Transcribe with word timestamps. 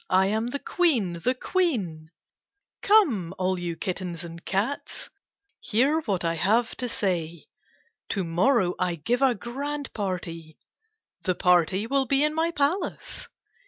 I 0.09 0.25
am 0.25 0.47
the 0.47 0.57
Queen! 0.57 1.21
the 1.23 1.35
Queen! 1.35 2.09
Come, 2.81 3.35
all 3.37 3.59
you 3.59 3.75
kittens 3.75 4.23
and 4.23 4.43
cats. 4.43 5.11
Hear 5.59 5.99
what 6.07 6.25
I 6.25 6.33
have 6.33 6.73
to 6.77 6.89
say. 6.89 7.45
To 8.09 8.23
morrow 8.23 8.73
I 8.79 8.95
give 8.95 9.21
a 9.21 9.35
grand 9.35 9.93
party. 9.93 10.57
The 11.21 11.35
party 11.35 11.85
will 11.85 12.07
be 12.07 12.23
in 12.23 12.33
my 12.33 12.49
palace. 12.49 13.29